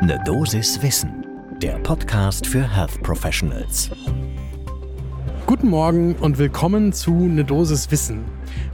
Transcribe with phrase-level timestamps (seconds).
[0.00, 1.26] Ne Dosis Wissen,
[1.60, 3.90] der Podcast für Health Professionals.
[5.44, 8.24] Guten Morgen und willkommen zu Ne Dosis Wissen.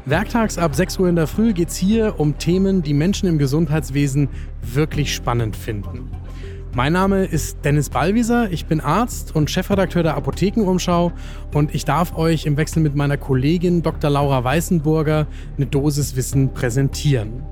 [0.04, 3.38] Werktags ab 6 Uhr in der Früh geht es hier um Themen, die Menschen im
[3.38, 4.28] Gesundheitswesen
[4.60, 6.10] wirklich spannend finden.
[6.74, 11.12] Mein Name ist Dennis Ballwieser, ich bin Arzt und Chefredakteur der Apothekenumschau
[11.54, 14.10] und ich darf euch im Wechsel mit meiner Kollegin Dr.
[14.10, 17.44] Laura Weißenburger eine Dosis Wissen präsentieren.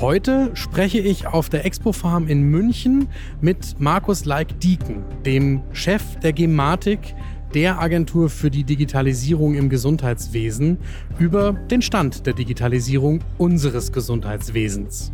[0.00, 3.08] Heute spreche ich auf der Expo Farm in München
[3.40, 7.14] mit Markus Leik-Dieken, dem Chef der Gematik,
[7.54, 10.78] der Agentur für die Digitalisierung im Gesundheitswesen,
[11.18, 15.12] über den Stand der Digitalisierung unseres Gesundheitswesens.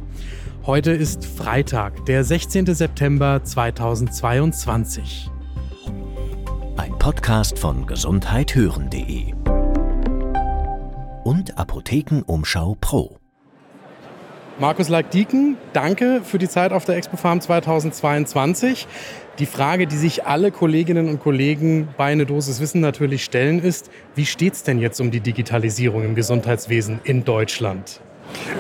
[0.65, 2.67] Heute ist Freitag, der 16.
[2.67, 5.29] September 2022.
[6.77, 9.35] Ein Podcast von gesundheithören.de
[11.25, 13.18] und Apothekenumschau Pro.
[14.61, 18.89] Markus Leik-Dieken, danke für die Zeit auf der Expo Farm 2022.
[19.39, 23.89] Die Frage, die sich alle Kolleginnen und Kollegen bei Eine Dosis Wissen natürlich stellen, ist,
[24.17, 28.01] wie steht es denn jetzt um die Digitalisierung im Gesundheitswesen in Deutschland?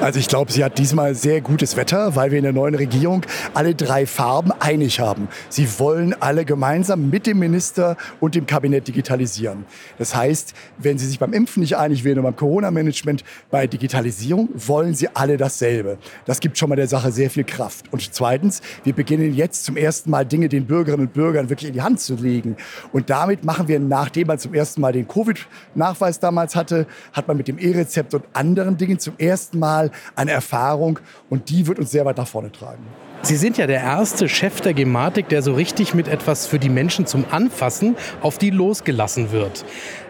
[0.00, 3.22] Also ich glaube, sie hat diesmal sehr gutes Wetter, weil wir in der neuen Regierung
[3.54, 5.28] alle drei Farben einig haben.
[5.48, 9.64] Sie wollen alle gemeinsam mit dem Minister und dem Kabinett digitalisieren.
[9.98, 14.48] Das heißt, wenn sie sich beim Impfen nicht einig werden und beim Corona-Management, bei Digitalisierung
[14.54, 15.98] wollen sie alle dasselbe.
[16.26, 17.86] Das gibt schon mal der Sache sehr viel Kraft.
[17.90, 21.74] Und zweitens, wir beginnen jetzt zum ersten Mal Dinge den Bürgerinnen und Bürgern wirklich in
[21.74, 22.56] die Hand zu legen.
[22.92, 27.36] Und damit machen wir, nachdem man zum ersten Mal den Covid-Nachweis damals hatte, hat man
[27.36, 31.90] mit dem E-Rezept und anderen Dingen zum ersten Mal eine Erfahrung und die wird uns
[31.90, 32.84] sehr weit nach vorne tragen.
[33.22, 36.68] Sie sind ja der erste Chef der Gematik, der so richtig mit etwas für die
[36.68, 39.64] Menschen zum Anfassen auf die losgelassen wird.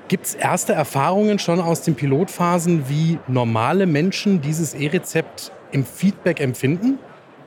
[0.09, 6.41] Gibt es erste Erfahrungen schon aus den Pilotphasen, wie normale Menschen dieses E-Rezept im Feedback
[6.41, 6.99] empfinden?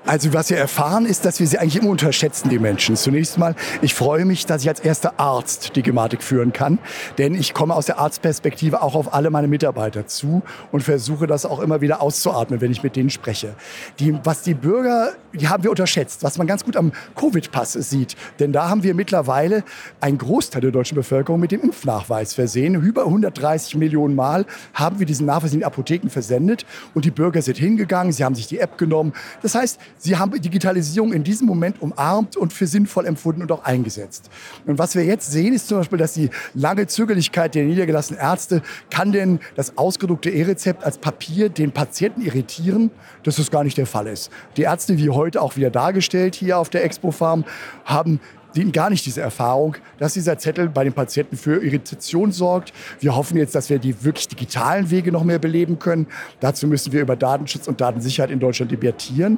[0.04, 2.96] Also was wir erfahren ist, dass wir sie eigentlich immer unterschätzen, die Menschen.
[2.96, 6.80] Zunächst mal, ich freue mich, dass ich als erster Arzt die Gematik führen kann,
[7.20, 10.42] denn ich komme aus der Arztperspektive auch auf alle meine Mitarbeiter zu
[10.72, 13.54] und versuche das auch immer wieder auszuatmen, wenn ich mit denen spreche.
[14.00, 18.16] Die, was die Bürger, die haben wir unterschätzt, was man ganz gut am Covid-Pass sieht,
[18.40, 19.64] denn da haben wir mittlerweile
[20.00, 22.74] einen Großteil der deutschen Bevölkerung mit dem Impfnachweis versehen.
[22.74, 27.44] Über 130 Millionen Mal haben wir diesen Nachweis in die Apotheken versendet und die Bürger
[27.44, 29.14] sind hingegangen, sie haben sich die App genommen.
[29.44, 33.64] Das heißt, Sie haben Digitalisierung in diesem Moment umarmt und für sinnvoll empfunden und auch
[33.64, 34.32] eingesetzt.
[34.66, 38.64] Und was wir jetzt sehen, ist zum Beispiel, dass die lange Zögerlichkeit der niedergelassenen Ärzte,
[38.90, 42.90] kann denn das ausgedruckte E-Rezept als Papier den Patienten irritieren,
[43.22, 44.32] dass das gar nicht der Fall ist.
[44.58, 47.46] Die Ärzte, wie heute auch wieder dargestellt hier auf der Expo Farm,
[47.86, 48.20] haben
[48.56, 52.74] die gar nicht diese Erfahrung, dass dieser Zettel bei den Patienten für Irritation sorgt.
[53.00, 56.08] Wir hoffen jetzt, dass wir die wirklich digitalen Wege noch mehr beleben können.
[56.40, 59.38] Dazu müssen wir über Datenschutz und Datensicherheit in Deutschland debattieren.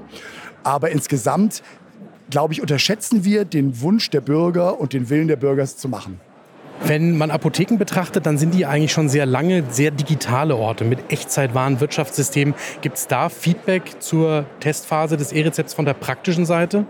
[0.63, 1.61] Aber insgesamt,
[2.29, 5.89] glaube ich, unterschätzen wir den Wunsch der Bürger und den Willen der Bürger, es zu
[5.89, 6.19] machen.
[6.85, 11.11] Wenn man Apotheken betrachtet, dann sind die eigentlich schon sehr lange sehr digitale Orte mit
[11.11, 12.55] Echtzeitwaren, Wirtschaftssystemen.
[12.81, 16.85] Gibt es da Feedback zur Testphase des E-Rezepts von der praktischen Seite?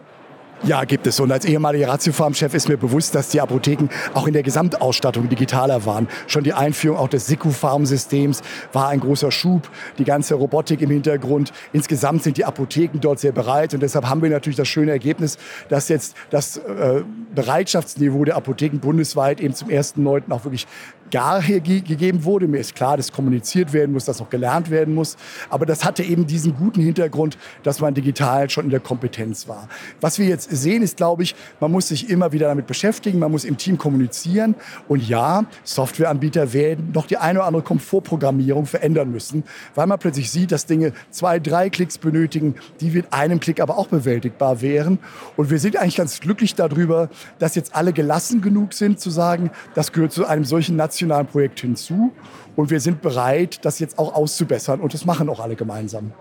[0.65, 1.19] Ja, gibt es.
[1.19, 5.85] Und als ehemaliger Ratiofarm-Chef ist mir bewusst, dass die Apotheken auch in der Gesamtausstattung digitaler
[5.85, 6.07] waren.
[6.27, 8.41] Schon die Einführung auch des Siku-Farm-Systems
[8.71, 9.69] war ein großer Schub.
[9.97, 11.51] Die ganze Robotik im Hintergrund.
[11.73, 13.73] Insgesamt sind die Apotheken dort sehr bereit.
[13.73, 15.37] Und deshalb haben wir natürlich das schöne Ergebnis,
[15.67, 17.03] dass jetzt das äh,
[17.35, 20.31] Bereitschaftsniveau der Apotheken bundesweit eben zum 1.9.
[20.31, 20.65] auch wirklich
[21.13, 22.47] gar gegeben wurde.
[22.47, 25.15] Mir ist klar, dass kommuniziert werden muss, dass auch gelernt werden muss.
[25.51, 29.69] Aber das hatte eben diesen guten Hintergrund, dass man digital schon in der Kompetenz war.
[30.01, 33.31] Was wir jetzt sehen, ist, glaube ich, man muss sich immer wieder damit beschäftigen, man
[33.31, 34.55] muss im Team kommunizieren.
[34.87, 39.43] Und ja, Softwareanbieter werden noch die eine oder andere Komfortprogrammierung verändern müssen,
[39.75, 43.77] weil man plötzlich sieht, dass Dinge zwei, drei Klicks benötigen, die mit einem Klick aber
[43.77, 44.97] auch bewältigbar wären.
[45.37, 49.51] Und wir sind eigentlich ganz glücklich darüber, dass jetzt alle gelassen genug sind, zu sagen,
[49.75, 52.11] das gehört zu einem solchen nationalen nationalen Projekt hinzu.
[52.55, 54.79] Und wir sind bereit, das jetzt auch auszubessern.
[54.79, 56.11] Und das machen auch alle gemeinsam.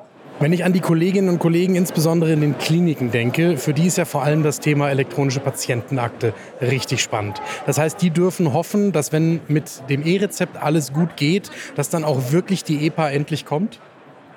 [0.41, 3.99] Wenn ich an die Kolleginnen und Kollegen insbesondere in den Kliniken denke, für die ist
[3.99, 7.41] ja vor allem das Thema elektronische Patientenakte richtig spannend.
[7.67, 12.03] Das heißt, die dürfen hoffen, dass wenn mit dem E-Rezept alles gut geht, dass dann
[12.03, 13.79] auch wirklich die EPA endlich kommt?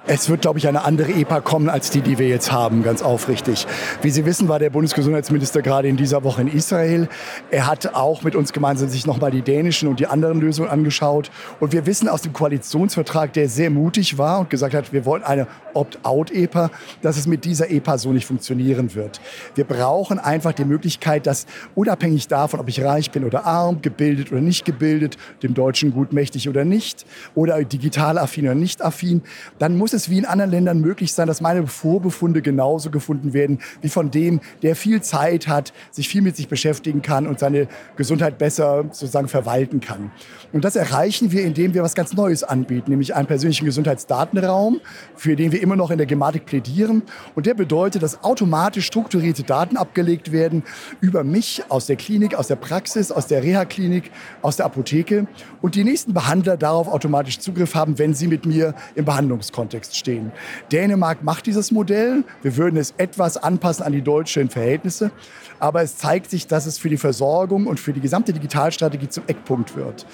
[0.07, 3.02] Es wird, glaube ich, eine andere EPA kommen als die, die wir jetzt haben, ganz
[3.02, 3.66] aufrichtig.
[4.04, 7.10] Wie Sie wissen, war der Bundesgesundheitsminister gerade in dieser Woche in Israel.
[7.50, 11.31] Er hat auch mit uns gemeinsam sich nochmal die dänischen und die anderen Lösungen angeschaut.
[11.60, 15.24] Und wir wissen aus dem Koalitionsvertrag, der sehr mutig war und gesagt hat, wir wollen
[15.24, 16.69] eine Opt-out-EPA,
[17.01, 19.19] dass es mit dieser EPA so nicht funktionieren wird.
[19.56, 24.31] Wir brauchen einfach die Möglichkeit, dass unabhängig davon, ob ich reich bin oder arm, gebildet
[24.31, 29.24] oder nicht gebildet, dem Deutschen gut mächtig oder nicht, oder digital affin oder nicht affin,
[29.58, 33.59] dann muss es wie in anderen Ländern möglich sein, dass meine Vorbefunde genauso gefunden werden
[33.81, 37.68] wie von dem, der viel Zeit hat, sich viel mit sich beschäftigen kann und seine
[37.95, 40.12] Gesundheit besser sozusagen verwalten kann.
[40.53, 44.80] Und das erreichen wir, indem wir was ganz Neues anbieten, nämlich einen persönlichen Gesundheitsdatenraum,
[45.15, 47.03] für den wir immer noch in der Gematik plädieren.
[47.33, 50.63] Und der bedeutet, dass automatisch strukturierte Daten abgelegt werden
[51.01, 55.27] über mich aus der Klinik, aus der Praxis, aus der Reha-Klinik, aus der Apotheke
[55.62, 60.32] und die nächsten Behandler darauf automatisch Zugriff haben, wenn sie mit mir im Behandlungskontext stehen.
[60.72, 62.24] Dänemark macht dieses Modell.
[62.42, 65.12] Wir würden es etwas anpassen an die deutschen Verhältnisse.
[65.60, 69.24] Aber es zeigt sich, dass es für die Versorgung und für die gesamte Digitalstrategie zum
[69.28, 70.06] Eckpunkt wird.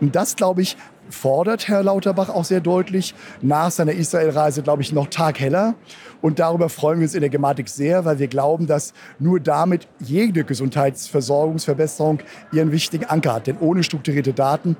[0.00, 0.76] Und das, glaube ich,
[1.10, 3.14] fordert Herr Lauterbach auch sehr deutlich.
[3.42, 5.74] Nach seiner Israelreise, glaube ich, noch tagheller.
[6.20, 9.88] Und darüber freuen wir uns in der Gematik sehr, weil wir glauben, dass nur damit
[9.98, 12.20] jede Gesundheitsversorgungsverbesserung
[12.52, 13.46] ihren wichtigen Anker hat.
[13.46, 14.76] Denn ohne strukturierte Daten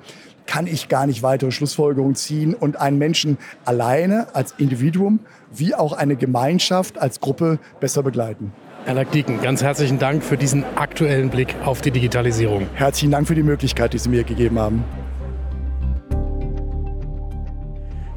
[0.51, 5.21] kann ich gar nicht weitere Schlussfolgerungen ziehen und einen Menschen alleine als Individuum
[5.53, 8.51] wie auch eine Gemeinschaft als Gruppe besser begleiten.
[8.83, 12.67] Herr Lackdieken, ganz herzlichen Dank für diesen aktuellen Blick auf die Digitalisierung.
[12.73, 14.83] Herzlichen Dank für die Möglichkeit, die Sie mir gegeben haben.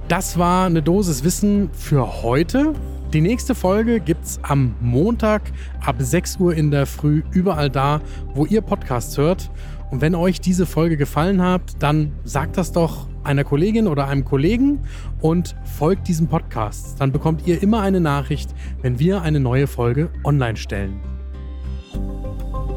[0.09, 2.73] Das war eine Dosis Wissen für heute.
[3.14, 5.52] Die nächste Folge gibt es am Montag
[5.87, 8.00] ab 6 Uhr in der Früh überall da,
[8.34, 9.52] wo ihr Podcasts hört.
[9.93, 14.25] Und wenn euch diese Folge gefallen hat, dann sagt das doch einer Kollegin oder einem
[14.25, 14.81] Kollegen
[15.20, 17.00] und folgt diesem Podcast.
[17.00, 18.52] Dann bekommt ihr immer eine Nachricht,
[18.82, 20.99] wenn wir eine neue Folge online stellen.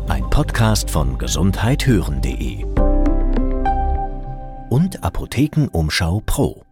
[0.07, 2.63] Ein Podcast von gesundheithören.de
[4.69, 6.66] und Apothekenumschau Pro.